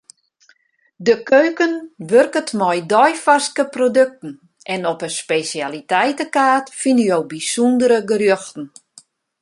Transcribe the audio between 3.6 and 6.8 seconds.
produkten en op 'e spesjaliteitekaart